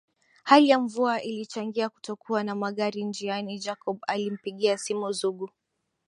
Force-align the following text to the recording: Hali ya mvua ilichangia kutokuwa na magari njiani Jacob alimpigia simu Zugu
Hali 0.43 0.69
ya 0.69 0.79
mvua 0.79 1.21
ilichangia 1.23 1.89
kutokuwa 1.89 2.43
na 2.43 2.55
magari 2.55 3.03
njiani 3.03 3.59
Jacob 3.59 3.97
alimpigia 4.07 4.77
simu 4.77 5.11
Zugu 5.11 5.49